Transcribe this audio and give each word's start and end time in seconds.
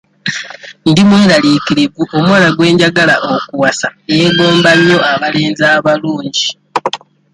Ndi 0.89 1.01
mweraliikirivu 1.09 2.01
omuwala 2.17 2.47
gwe 2.55 2.69
njagala 2.73 3.15
okuwasa 3.33 3.87
yeegomba 4.13 4.69
nnyo 4.77 4.97
abalenzi 5.11 5.63
abalungi. 5.75 6.47